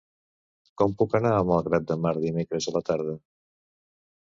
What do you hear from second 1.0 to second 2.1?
puc anar a Malgrat de